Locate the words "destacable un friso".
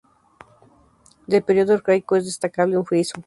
2.25-3.19